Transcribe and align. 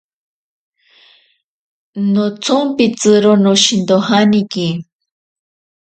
Notsompitziro 2.13 3.31
noshintojaniki. 3.43 4.67